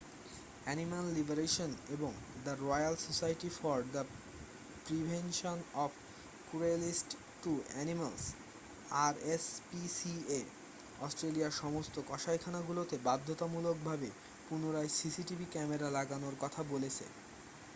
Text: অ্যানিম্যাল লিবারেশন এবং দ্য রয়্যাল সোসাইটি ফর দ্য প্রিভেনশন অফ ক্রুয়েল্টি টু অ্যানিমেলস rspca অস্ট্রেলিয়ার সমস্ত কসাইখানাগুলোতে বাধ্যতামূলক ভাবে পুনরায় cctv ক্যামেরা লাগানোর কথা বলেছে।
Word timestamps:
অ্যানিম্যাল 0.63 1.05
লিবারেশন 1.13 1.71
এবং 1.89 2.11
দ্য 2.43 2.53
রয়্যাল 2.61 2.95
সোসাইটি 2.97 3.49
ফর 3.59 3.77
দ্য 3.93 4.03
প্রিভেনশন 4.85 5.57
অফ 5.75 5.91
ক্রুয়েল্টি 6.47 6.93
টু 7.43 7.51
অ্যানিমেলস 7.67 8.23
rspca 9.13 10.39
অস্ট্রেলিয়ার 10.99 11.59
সমস্ত 11.61 11.95
কসাইখানাগুলোতে 12.09 12.95
বাধ্যতামূলক 13.03 13.77
ভাবে 13.85 14.09
পুনরায় 14.47 14.91
cctv 14.97 15.41
ক্যামেরা 15.53 15.87
লাগানোর 15.89 16.35
কথা 16.39 16.61
বলেছে। 16.63 17.05